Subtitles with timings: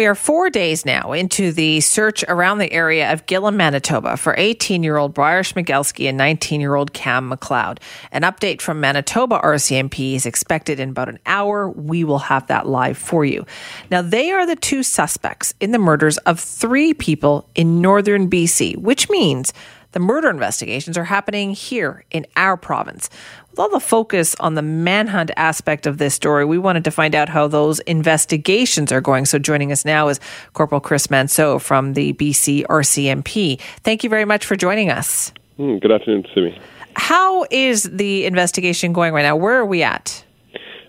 [0.00, 4.34] We are four days now into the search around the area of Gillam, Manitoba for
[4.38, 7.80] 18 year old Bryer Schmegelsky and 19 year old Kam McLeod.
[8.10, 11.68] An update from Manitoba RCMP is expected in about an hour.
[11.68, 13.44] We will have that live for you.
[13.90, 18.78] Now, they are the two suspects in the murders of three people in northern BC,
[18.78, 19.52] which means
[19.92, 23.10] the murder investigations are happening here in our province.
[23.50, 27.14] With all the focus on the manhunt aspect of this story, we wanted to find
[27.14, 29.26] out how those investigations are going.
[29.26, 30.20] So joining us now is
[30.52, 33.60] Corporal Chris Manseau from the BC RCMP.
[33.82, 35.32] Thank you very much for joining us.
[35.58, 36.58] Mm, good afternoon, Simi.
[36.94, 39.36] How is the investigation going right now?
[39.36, 40.24] Where are we at?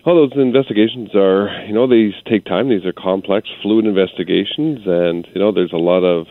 [0.04, 2.68] Well, those investigations are, you know, these take time.
[2.68, 6.26] These are complex, fluid investigations, and you know, there's a lot of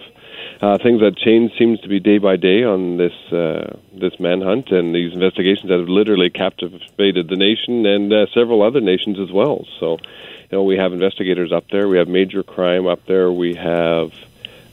[0.62, 4.70] uh, things that change seems to be day by day on this uh, this manhunt
[4.70, 9.32] and these investigations that have literally captivated the nation and uh, several other nations as
[9.32, 9.66] well.
[9.80, 11.88] So, you know, we have investigators up there.
[11.88, 13.32] We have major crime up there.
[13.32, 14.12] We have.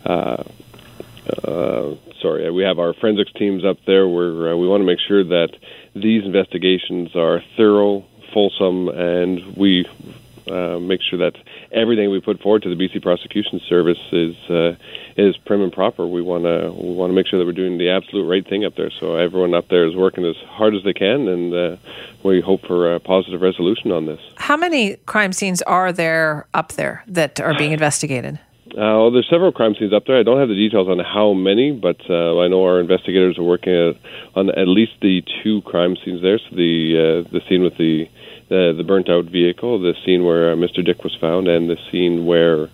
[0.05, 0.45] Uh,
[1.45, 5.01] uh, sorry, we have our forensics teams up there where uh, we want to make
[5.01, 5.51] sure that
[5.95, 9.87] these investigations are thorough, fulsome, and we
[10.51, 11.37] uh, make sure that
[11.73, 14.77] everything we put forward to the BC Prosecution Service is uh,
[15.17, 16.07] is prim and proper.
[16.07, 18.65] We want to we want to make sure that we're doing the absolute right thing
[18.65, 18.91] up there.
[18.91, 21.77] So everyone up there is working as hard as they can, and uh,
[22.23, 24.21] we hope for a positive resolution on this.
[24.37, 28.39] How many crime scenes are there up there that are being investigated?
[28.73, 30.19] Uh, well, there's several crime scenes up there.
[30.19, 33.43] I don't have the details on how many, but uh, I know our investigators are
[33.43, 33.97] working at,
[34.37, 36.39] on at least the two crime scenes there.
[36.39, 38.09] So the uh, the scene with the
[38.49, 40.85] the, the burnt out vehicle, the scene where uh, Mr.
[40.85, 42.69] Dyck was found, and the scene where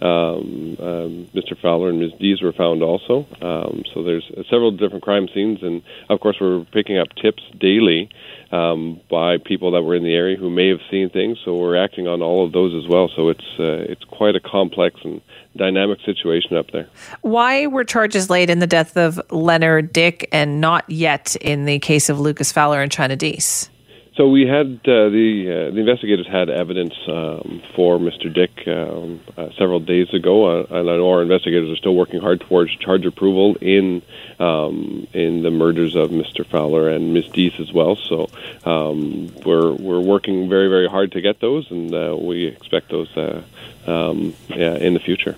[0.00, 1.58] um, um, Mr.
[1.58, 2.12] Fowler and Ms.
[2.20, 3.26] Deese were found also.
[3.40, 7.42] Um, so there's uh, several different crime scenes, and of course we're picking up tips
[7.58, 8.10] daily
[8.52, 11.38] um, by people that were in the area who may have seen things.
[11.44, 13.08] So we're acting on all of those as well.
[13.16, 15.22] So it's uh, it's quite a complex and
[15.56, 16.88] dynamic situation up there.
[17.22, 21.78] Why were charges laid in the death of Leonard Dyck and not yet in the
[21.78, 23.70] case of Lucas Fowler and Chynna Deese?
[24.16, 28.32] So we had uh, the uh, the investigators had evidence um, for Mr.
[28.32, 32.22] Dyck um, uh, several days ago, uh, and I know our investigators are still working
[32.22, 34.00] hard towards charge approval in
[34.38, 36.46] um, in the murders of Mr.
[36.46, 37.26] Fowler and Ms.
[37.28, 37.94] Deese as well.
[37.94, 38.30] So
[38.64, 43.14] um, we're we're working very very hard to get those, and uh, we expect those
[43.18, 43.42] uh,
[43.86, 45.36] um, yeah, in the future.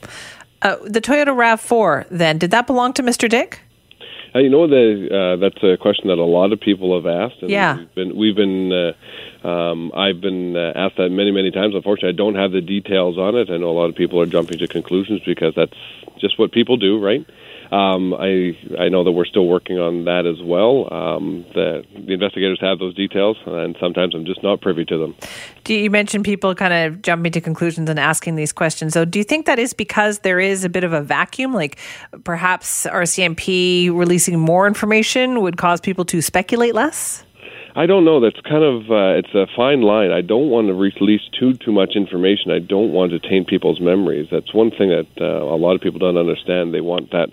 [0.62, 3.28] the Toyota Rav Four, then, did that belong to Mr.
[3.28, 3.60] Dyck?
[4.34, 7.42] Uh, you know, the, uh, that's a question that a lot of people have asked.
[7.42, 7.78] And yeah.
[7.78, 8.92] We've been, we've been uh,
[9.48, 11.74] um, I've been uh, asked that many, many times.
[11.74, 13.50] Unfortunately, I don't have the details on it.
[13.50, 15.76] I know a lot of people are jumping to conclusions because that's
[16.18, 17.24] just what people do, right?
[17.70, 20.92] Um, I I know that we're still working on that as well.
[20.92, 25.14] Um, the the investigators have those details, and sometimes I'm just not privy to them.
[25.64, 28.94] Do you mention people kind of jumping to conclusions and asking these questions?
[28.94, 31.52] So, do you think that is because there is a bit of a vacuum?
[31.52, 31.78] Like
[32.24, 37.24] perhaps RCMP releasing more information would cause people to speculate less.
[37.74, 38.20] I don't know.
[38.20, 40.10] That's kind of uh, it's a fine line.
[40.10, 42.50] I don't want to release too too much information.
[42.50, 44.28] I don't want to taint people's memories.
[44.30, 46.74] That's one thing that uh, a lot of people don't understand.
[46.74, 47.30] They want that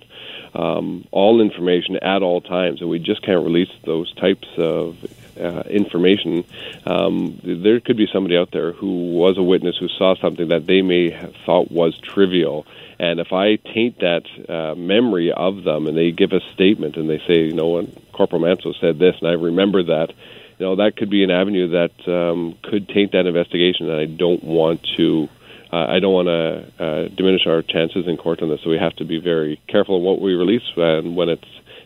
[0.53, 4.97] um, all information at all times, and we just can't release those types of
[5.40, 6.44] uh, information.
[6.85, 10.66] Um, there could be somebody out there who was a witness who saw something that
[10.66, 12.66] they may have thought was trivial.
[13.00, 17.09] And if I taint that uh, memory of them and they give a statement and
[17.09, 20.09] they say, you know, what, Corporal Manseau said this, and I remember that,
[20.57, 24.05] you know, that could be an avenue that um, could taint that investigation, and I
[24.05, 25.29] don't want to
[25.71, 28.77] uh, I don't want to uh, diminish our chances in court on this, so we
[28.77, 31.43] have to be very careful in what we release and when it's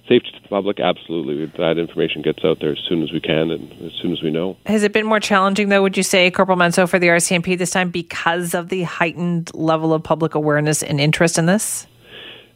[0.08, 0.80] safe to the public.
[0.80, 4.22] Absolutely, that information gets out there as soon as we can and as soon as
[4.22, 4.58] we know.
[4.66, 5.82] Has it been more challenging, though?
[5.82, 9.94] Would you say, Corporal Manseau, for the RCMP this time because of the heightened level
[9.94, 11.88] of public awareness and interest in this?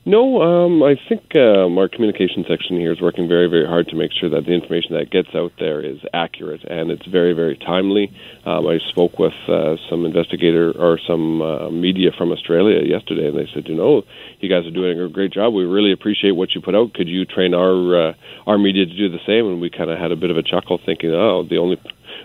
[0.06, 3.96] No, um, I think um, our communication section here is working very, very hard to
[3.96, 7.56] make sure that the information that gets out there is accurate and it's very, very
[7.56, 8.12] timely.
[8.46, 13.38] Um, I spoke with uh, some investigator or some uh, media from Australia yesterday, and
[13.38, 14.04] they said, you know,
[14.42, 15.54] you guys are doing a great job.
[15.54, 16.94] We really appreciate what you put out.
[16.94, 18.14] Could you train our uh,
[18.46, 19.48] our media to do the same?
[19.48, 21.78] And we kind of had a bit of a chuckle, thinking, oh, the only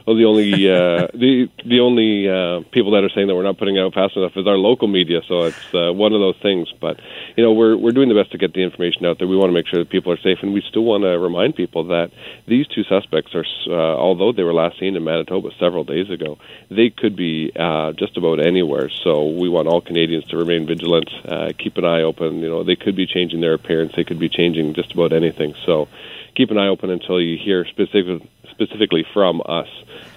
[0.08, 3.58] well, the only uh, the the only uh, people that are saying that we're not
[3.58, 5.20] putting out fast enough is our local media.
[5.28, 6.72] So it's uh, one of those things.
[6.80, 6.98] But
[7.36, 9.28] you know, we're we're doing the best to get the information out there.
[9.28, 11.56] We want to make sure that people are safe, and we still want to remind
[11.56, 12.10] people that
[12.46, 16.38] these two suspects are, uh, although they were last seen in Manitoba several days ago,
[16.70, 18.88] they could be uh, just about anywhere.
[19.04, 22.40] So we want all Canadians to remain vigilant, uh, keep an eye open.
[22.40, 23.92] You know, they could be changing their appearance.
[23.94, 25.54] They could be changing just about anything.
[25.66, 25.88] So
[26.34, 28.22] keep an eye open until you hear specific,
[28.58, 29.68] specifically from us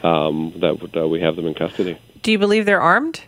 [0.03, 1.97] um, that uh, we have them in custody.
[2.23, 3.23] Do you believe they're armed?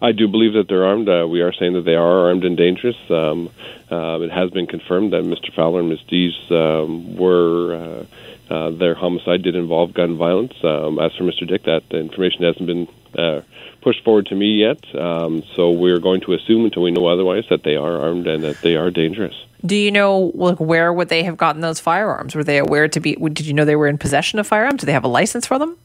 [0.00, 1.08] I do believe that they're armed.
[1.08, 2.96] Uh, we are saying that they are armed and dangerous.
[3.10, 3.50] Um,
[3.90, 5.52] uh, it has been confirmed that Mr.
[5.54, 6.00] Fowler and Ms.
[6.08, 7.74] Deese um, were.
[7.74, 8.04] Uh,
[8.50, 10.54] uh, their homicide did involve gun violence.
[10.64, 11.46] Um, as for Mr.
[11.46, 13.40] Dyck, that information hasn't been uh,
[13.82, 14.78] pushed forward to me yet.
[14.94, 18.42] Um, so we're going to assume until we know otherwise that they are armed and
[18.44, 19.34] that they are dangerous.
[19.64, 22.34] Do you know like where would they have gotten those firearms?
[22.34, 23.14] Were they aware to be?
[23.14, 24.80] Did you know they were in possession of firearms?
[24.80, 25.76] Do they have a license for them?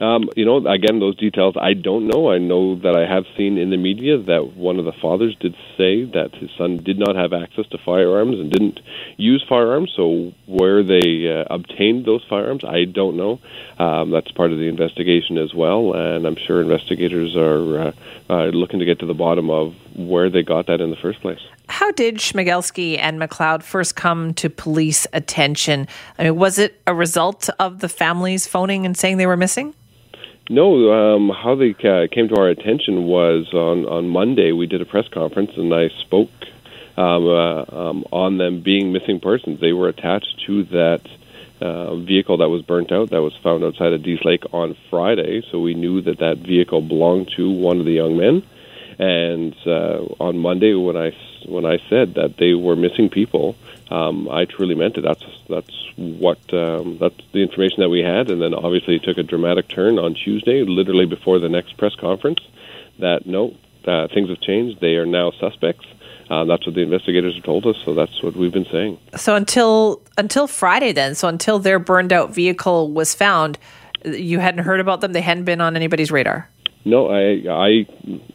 [0.00, 2.30] Um, you know, again, those details I don't know.
[2.30, 5.54] I know that I have seen in the media that one of the fathers did
[5.76, 8.80] say that his son did not have access to firearms and didn't
[9.16, 9.92] use firearms.
[9.96, 13.38] So where they uh, obtained those firearms, I don't know.
[13.78, 17.92] Um, that's part of the investigation as well, and I'm sure investigators are uh,
[18.28, 21.20] uh, looking to get to the bottom of where they got that in the first
[21.20, 21.40] place.
[21.68, 25.88] How did Schmegelsky and McLeod first come to police attention?
[26.18, 29.74] I mean, was it a result of the families phoning and saying they were missing?
[30.50, 34.52] No, um, how they uh, came to our attention was on on Monday.
[34.52, 36.28] We did a press conference, and I spoke
[36.98, 39.60] um, uh, um, on them being missing persons.
[39.60, 41.00] They were attached to that
[41.62, 45.42] uh, vehicle that was burnt out, that was found outside of Dease Lake on Friday.
[45.50, 48.42] So we knew that that vehicle belonged to one of the young men.
[48.98, 53.56] And uh, on Monday, when I when I said that they were missing people,
[53.90, 55.02] um, I truly meant it.
[55.02, 59.18] That's that's what um, that's the information that we had, and then obviously it took
[59.18, 62.40] a dramatic turn on Tuesday, literally before the next press conference.
[62.98, 64.80] That no, uh, things have changed.
[64.80, 65.86] They are now suspects.
[66.30, 68.98] Uh, that's what the investigators have told us, so that's what we've been saying.
[69.16, 73.58] So until until Friday, then, so until their burned out vehicle was found,
[74.04, 75.12] you hadn't heard about them.
[75.12, 76.48] They hadn't been on anybody's radar.
[76.84, 77.86] No, I, I,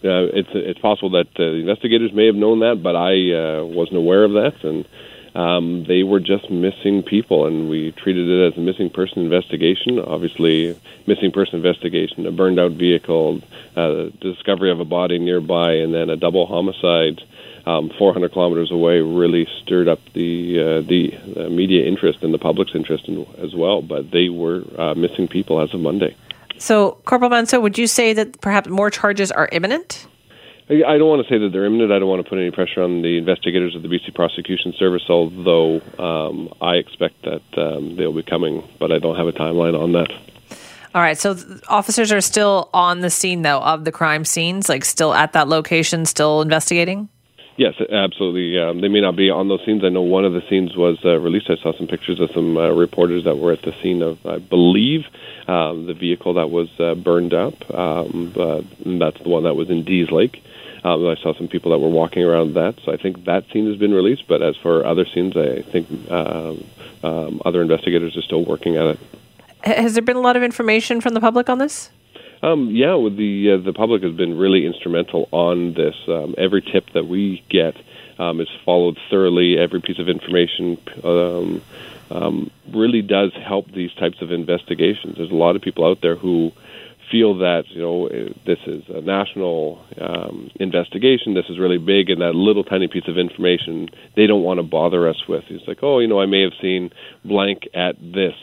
[0.03, 3.65] uh, it's it's possible that uh, the investigators may have known that, but I uh,
[3.65, 4.87] wasn't aware of that, and
[5.35, 9.99] um, they were just missing people, and we treated it as a missing person investigation.
[9.99, 10.75] Obviously,
[11.05, 13.41] missing person investigation, a burned out vehicle,
[13.75, 17.21] uh, discovery of a body nearby, and then a double homicide.
[17.65, 22.39] Um, 400 kilometers away really stirred up the uh, the uh, media interest and the
[22.39, 23.83] public's interest in, as well.
[23.83, 26.15] But they were uh, missing people as of Monday.
[26.59, 30.05] So, Corporal Manseau, would you say that perhaps more charges are imminent?
[30.69, 31.91] I don't want to say that they're imminent.
[31.91, 35.01] I don't want to put any pressure on the investigators of the BC Prosecution Service,
[35.09, 39.79] although um, I expect that um, they'll be coming, but I don't have a timeline
[39.79, 40.11] on that.
[40.93, 41.17] All right.
[41.17, 41.35] So
[41.67, 45.47] officers are still on the scene, though, of the crime scenes, like still at that
[45.47, 47.09] location, still investigating?
[47.59, 48.57] Yes, absolutely.
[48.57, 49.83] Um, they may not be on those scenes.
[49.83, 51.49] I know one of the scenes was uh, released.
[51.49, 54.37] I saw some pictures of some uh, reporters that were at the scene of, I
[54.37, 55.01] believe,
[55.45, 57.69] um, the vehicle that was uh, burned up.
[57.69, 58.31] Um,
[58.97, 60.41] that's the one that was in Dease Lake.
[60.85, 63.67] Um, I saw some people that were walking around that, so I think that scene
[63.67, 64.25] has been released.
[64.29, 66.63] But as for other scenes, I think um,
[67.03, 68.99] um, other investigators are still working at it.
[69.65, 71.89] Has there been a lot of information from the public on this?
[72.41, 75.95] Um, yeah, with the uh, the public has been really instrumental on this.
[76.07, 77.75] Um, every tip that we get
[78.17, 79.57] um, is followed thoroughly.
[79.57, 81.61] Every piece of information um,
[82.11, 85.17] um, really does help these types of investigations.
[85.17, 86.51] There's a lot of people out there who
[87.11, 88.07] feel that you know
[88.45, 91.33] this is a national um, investigation.
[91.33, 94.63] This is really big, and that little tiny piece of information they don't want to
[94.63, 95.43] bother us with.
[95.49, 96.91] It's like, oh, you know, I may have seen
[97.25, 98.35] blank at this.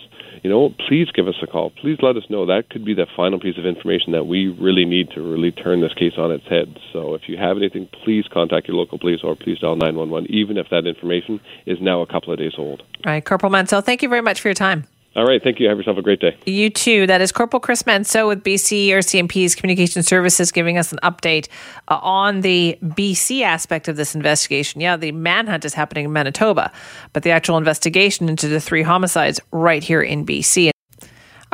[0.43, 1.71] You know, please give us a call.
[1.71, 2.47] Please let us know.
[2.47, 5.81] That could be the final piece of information that we really need to really turn
[5.81, 6.79] this case on its head.
[6.93, 10.57] So, if you have anything, please contact your local police or please dial 911, even
[10.57, 12.83] if that information is now a couple of days old.
[13.05, 14.87] All right, Corporal Manseau, thank you very much for your time.
[15.17, 15.43] All right.
[15.43, 15.69] Thank you.
[15.69, 16.37] Have yourself a great day.
[16.45, 17.07] You too.
[17.07, 21.49] That is Corporal Chris Manseau with BC RCMP's Communication Services giving us an update
[21.89, 24.83] uh, on the BC aspect of this investigation.
[24.83, 26.71] Yeah, the manhunt is happening in Manitoba,
[27.15, 30.76] but the actual investigation into the three homicides right here in BC.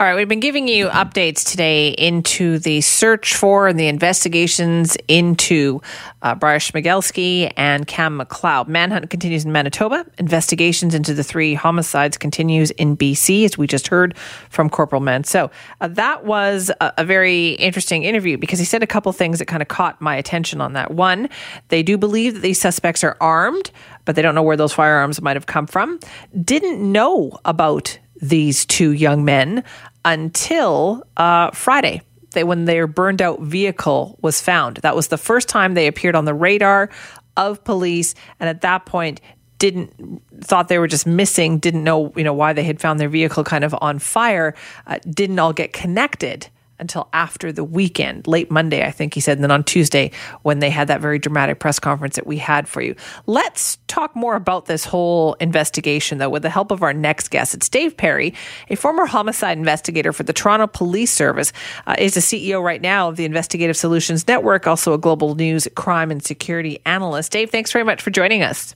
[0.03, 4.97] All right, we've been giving you updates today into the search for and the investigations
[5.07, 5.81] into
[6.23, 8.67] uh, Bryer Schmegelsky and Kam McLeod.
[8.67, 10.05] Manhunt continues in Manitoba.
[10.19, 14.19] Investigations into the three homicides continues in BC, as we just heard
[14.51, 15.53] from Corporal Manseau.
[15.81, 19.47] Uh, that was a, a very interesting interview because he said a couple things that
[19.47, 20.91] kind of caught my attention on that.
[20.91, 21.29] One,
[21.69, 23.71] they do believe that these suspects are armed,
[24.05, 26.01] but they don't know where those firearms might have come from.
[26.45, 29.65] Didn't know about these two young men
[30.05, 32.03] until uh, Friday.
[32.33, 34.79] They, when their burned out vehicle was found.
[34.79, 36.89] That was the first time they appeared on the radar
[37.37, 38.15] of police.
[38.41, 39.21] And at that point,
[39.59, 43.09] didn't thought they were just missing, didn't know you know why they had found their
[43.09, 44.55] vehicle kind of on fire,
[44.89, 46.49] uh, didn't all get connected
[46.79, 50.11] until after the weekend, late Monday, I think he said, and then on Tuesday
[50.43, 52.95] when they had that very dramatic press conference that we had for you.
[53.27, 57.55] Let's talk more about this whole investigation, though, with the help of our next guest.
[57.55, 58.35] It's Dave Perry,
[58.69, 61.53] a former homicide investigator for the Toronto Police Service,
[61.87, 65.69] uh, is the CEO right now of the Investigative Solutions Network, also a global news
[65.75, 67.33] crime and security analyst.
[67.33, 68.75] Dave, thanks very much for joining us.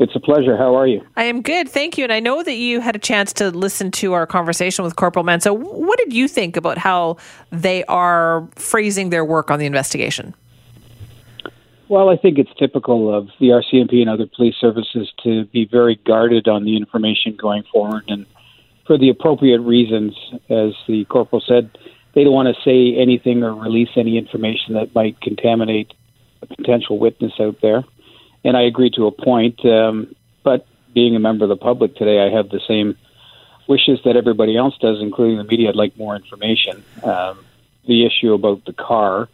[0.00, 0.56] It's a pleasure.
[0.56, 1.06] How are you?
[1.18, 1.68] I am good.
[1.68, 2.04] Thank you.
[2.04, 5.26] And I know that you had a chance to listen to our conversation with Corporal
[5.26, 5.54] Manseau.
[5.54, 7.18] What did you think about how
[7.50, 10.34] they are phrasing their work on the investigation?
[11.90, 15.96] Well, I think it's typical of the RCMP and other police services to be very
[16.06, 18.04] guarded on the information going forward.
[18.08, 18.24] And
[18.86, 20.16] for the appropriate reasons,
[20.48, 21.76] as the corporal said,
[22.14, 25.92] they don't want to say anything or release any information that might contaminate
[26.40, 27.84] a potential witness out there
[28.44, 29.64] and I agree to a point.
[29.64, 32.96] Um, but being a member of the public today, I have the same
[33.68, 35.68] wishes that everybody else does, including the media.
[35.68, 36.82] I'd like more information.
[37.02, 37.44] Um,
[37.86, 39.28] the issue about the car,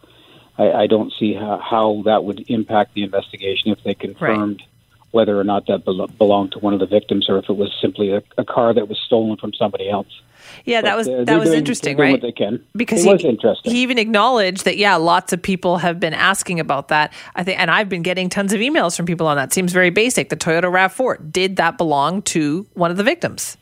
[0.59, 4.69] I, I don't see how, how, that would impact the investigation if they confirmed right.
[5.11, 7.73] Whether or not that be- belonged to one of the victims or if it was
[7.81, 10.21] simply a, a car that was stolen from somebody else.
[10.65, 12.21] Yeah, but, that was that was doing, interesting, right?
[12.21, 13.73] they can because it he, was interesting.
[13.73, 17.13] He even acknowledged that yeah, lots of people have been asking about that.
[17.35, 19.53] I think, and I've been getting tons of emails from people on that.
[19.53, 20.29] Seems very basic.
[20.29, 23.57] The Toyota Rav Four did that belong to one of the victims?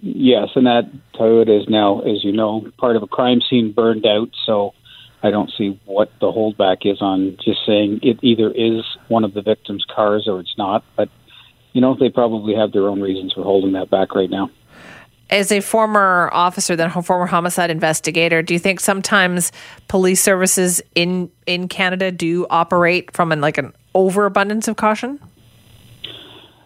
[0.00, 4.04] Yes, and that Toyota is now, as you know, part of a crime scene burned
[4.04, 4.28] out.
[4.44, 4.74] So
[5.24, 9.34] I don't see what the holdback is on just saying it either is one of
[9.34, 10.84] the victim's cars or it's not.
[10.96, 11.08] But
[11.72, 14.50] you know, they probably have their own reasons for holding that back right now
[15.30, 19.52] as a former officer, then a former homicide investigator, do you think sometimes
[19.88, 25.18] police services in in Canada do operate from an like an overabundance of caution?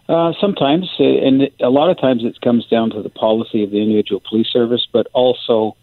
[0.09, 3.77] Uh, sometimes, and a lot of times it comes down to the policy of the
[3.77, 5.77] individual police service, but also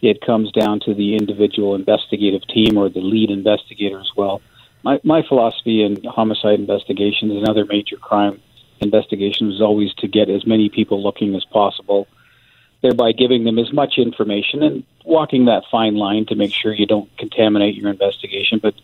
[0.00, 4.40] it comes down to the individual investigative team or the lead investigator as well.
[4.84, 8.40] My, my philosophy in homicide investigations and other major crime
[8.80, 12.06] investigations is always to get as many people looking as possible
[12.82, 16.86] thereby giving them as much information and walking that fine line to make sure you
[16.86, 18.74] don't contaminate your investigation, but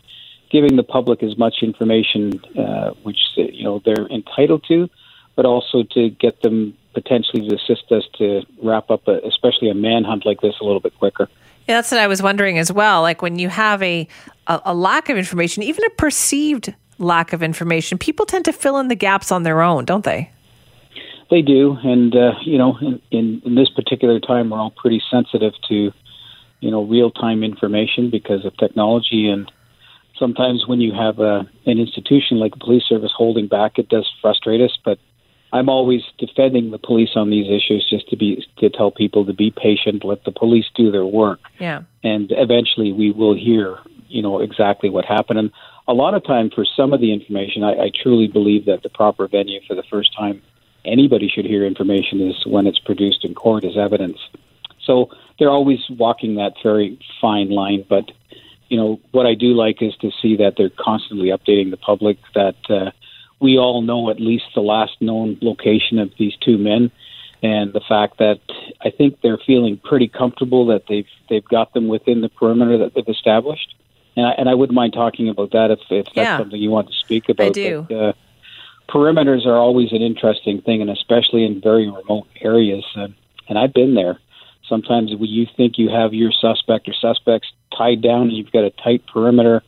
[0.51, 4.89] giving the public as much information uh, which you know they're entitled to,
[5.35, 9.73] but also to get them potentially to assist us to wrap up, a, especially a
[9.73, 11.27] manhunt like this, a little bit quicker.
[11.67, 13.01] Yeah, that's what I was wondering as well.
[13.01, 14.07] Like when you have a,
[14.47, 18.77] a, a lack of information, even a perceived lack of information, people tend to fill
[18.77, 20.31] in the gaps on their own, don't they?
[21.31, 25.01] They do, and uh, you know, in, in, in this particular time, we're all pretty
[25.09, 25.91] sensitive to,
[26.59, 29.27] you know, real time information because of technology.
[29.27, 29.51] And
[30.19, 34.07] sometimes when you have a, an institution like a police service holding back, it does
[34.21, 34.77] frustrate us.
[34.85, 34.99] But
[35.53, 39.33] I'm always defending the police on these issues, just to be to tell people to
[39.33, 41.39] be patient, let the police do their work.
[41.59, 41.83] Yeah.
[42.03, 45.39] And eventually, we will hear, you know, exactly what happened.
[45.39, 45.51] And
[45.87, 48.89] a lot of time for some of the information, I, I truly believe that the
[48.89, 50.41] proper venue for the first time
[50.83, 54.17] anybody should hear information is when it's produced in court as evidence.
[54.85, 55.09] So
[55.39, 57.85] they're always walking that very fine line.
[57.87, 58.11] But
[58.69, 62.17] you know what I do like is to see that they're constantly updating the public
[62.33, 62.91] that uh,
[63.45, 66.91] we all know at least the last known location of these two men,
[67.43, 68.39] and the fact that
[68.81, 72.95] I think they're feeling pretty comfortable that they've they've got them within the perimeter that
[72.95, 73.75] they've established.
[74.17, 76.71] And I, and I wouldn't mind talking about that if, if that's yeah, something you
[76.71, 77.47] want to speak about.
[77.47, 77.85] I do.
[77.87, 78.13] But, uh,
[78.89, 82.85] perimeters are always an interesting thing, and especially in very remote areas.
[82.95, 83.13] And,
[83.47, 84.19] and I've been there.
[84.69, 88.63] Sometimes when you think you have your suspect or suspects tied down, and you've got
[88.63, 89.63] a tight perimeter,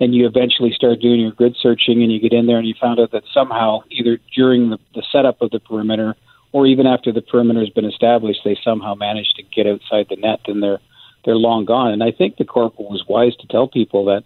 [0.00, 2.74] and you eventually start doing your grid searching, and you get in there, and you
[2.80, 6.14] found out that somehow, either during the, the setup of the perimeter
[6.52, 10.16] or even after the perimeter has been established, they somehow managed to get outside the
[10.16, 10.80] net, and they're
[11.24, 11.92] they're long gone.
[11.92, 14.24] And I think the corporal was wise to tell people that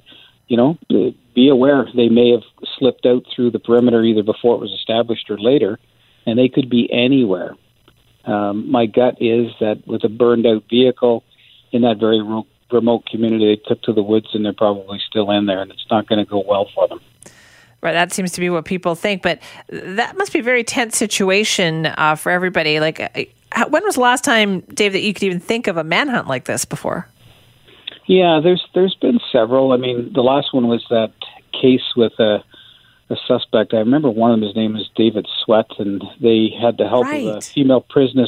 [0.48, 0.78] you know,
[1.34, 2.42] be aware they may have
[2.78, 5.78] slipped out through the perimeter either before it was established or later,
[6.26, 7.54] and they could be anywhere.
[8.24, 11.22] Um, my gut is that with a burned out vehicle
[11.70, 12.22] in that very
[12.72, 15.86] remote community, they took to the woods and they're probably still in there, and it's
[15.90, 17.00] not going to go well for them.
[17.80, 20.96] Right, that seems to be what people think, but that must be a very tense
[20.96, 22.80] situation uh, for everybody.
[22.80, 25.84] Like, uh, when was the last time, Dave, that you could even think of a
[25.84, 27.06] manhunt like this before?
[28.06, 29.72] Yeah, there's there's been several.
[29.72, 31.12] I mean, the last one was that
[31.52, 32.42] case with a
[33.10, 33.74] a suspect.
[33.74, 34.46] I remember one of them.
[34.46, 37.26] His name is David Sweat, and they had the help right.
[37.26, 38.26] of a female prison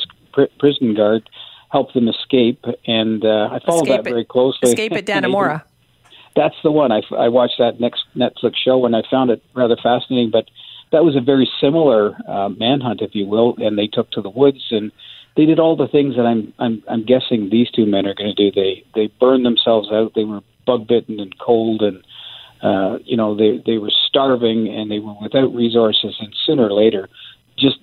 [0.58, 1.28] prison guard
[1.70, 2.64] help them escape.
[2.86, 4.70] And uh, I followed Escape that it- very closely.
[4.70, 5.62] Escape at Dannemora.
[6.36, 6.92] That's the one.
[6.92, 10.30] I, I watched that next Netflix show and I found it rather fascinating.
[10.30, 10.48] But
[10.92, 13.56] that was a very similar uh, manhunt, if you will.
[13.58, 14.92] And they took to the woods and
[15.36, 18.34] they did all the things that I'm I'm, I'm guessing these two men are going
[18.34, 18.52] to do.
[18.52, 20.12] They they burned themselves out.
[20.14, 22.04] They were bug bitten and cold and
[22.62, 26.16] uh, you know they they were starving and they were without resources.
[26.20, 27.08] And sooner or later,
[27.58, 27.78] just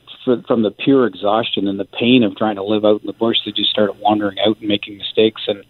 [0.48, 3.38] from the pure exhaustion and the pain of trying to live out in the bush,
[3.46, 5.42] they just started wandering out and making mistakes.
[5.48, 5.64] And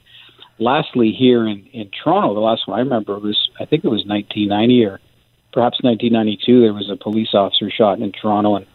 [0.59, 4.05] lastly, here in in Toronto, the last one I remember was I think it was
[4.05, 4.99] 1990 or
[5.53, 6.61] perhaps 1992.
[6.61, 8.65] There was a police officer shot in Toronto, and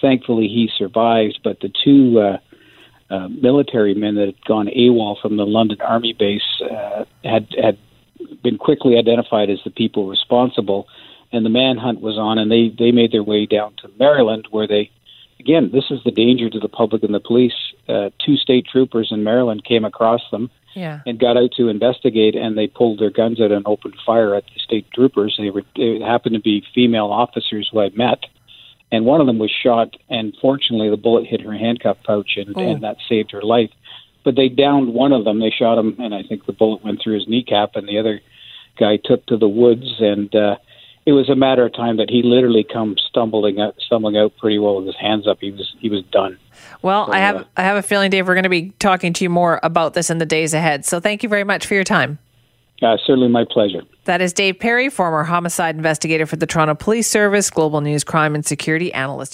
[0.00, 1.40] thankfully he survived.
[1.44, 2.38] But the two uh,
[3.12, 7.78] uh, military men that had gone AWOL from the London Army base uh, had had
[8.42, 10.86] been quickly identified as the people responsible,
[11.32, 14.66] and the manhunt was on, and they they made their way down to Maryland, where
[14.66, 14.90] they
[15.40, 17.58] again this is the danger to the public and the police.
[17.88, 21.00] Uh, two state troopers in Maryland came across them Yeah.
[21.06, 24.44] and got out to investigate, and they pulled their guns out and opened fire at
[24.52, 25.34] the state troopers.
[25.38, 28.20] They were they happened to be female officers who I met,
[28.92, 32.52] and one of them was shot, and fortunately, the bullet hit her handcuff pouch, and,
[32.56, 32.60] Oh.
[32.60, 33.70] and that saved her life.
[34.22, 35.40] But they downed one of them.
[35.40, 38.20] They shot him, and I think the bullet went through his kneecap, and the other
[38.78, 40.56] guy took to the woods, and uh,
[41.10, 44.60] it was a matter of time that he literally come stumbling out, stumbling out pretty
[44.60, 45.38] well with his hands up.
[45.40, 46.38] He was he was done.
[46.82, 49.24] Well, I have uh, I have a feeling, Dave, we're going to be talking to
[49.24, 50.84] you more about this in the days ahead.
[50.84, 52.20] So thank you very much for your time.
[52.80, 53.82] Uh, certainly my pleasure.
[54.04, 58.34] That is Dave Perry, former homicide investigator for the Toronto Police Service, Global News Crime
[58.34, 59.28] and Security Analyst.